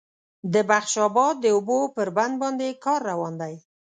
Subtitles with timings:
[0.53, 3.55] د بخش آباد د اوبو پر بند باندې کار روان دی